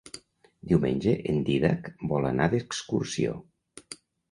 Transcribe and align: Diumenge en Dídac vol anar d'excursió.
Diumenge 0.71 1.13
en 1.33 1.37
Dídac 1.51 1.91
vol 2.15 2.27
anar 2.33 2.49
d'excursió. 2.55 3.39